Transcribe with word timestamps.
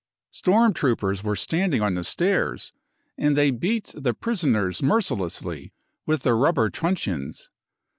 Storm 0.31 0.73
troopers 0.73 1.23
were 1.23 1.35
standing 1.35 1.79
on 1.79 1.93
the 1.93 2.03
stairs, 2.03 2.73
and 3.19 3.37
they 3.37 3.51
beat 3.51 3.93
the 3.95 4.15
prisoners 4.15 4.81
mercilessly 4.81 5.73
with 6.07 6.23
their 6.23 6.35
rubber 6.35 6.71
truncheons. 6.71 7.49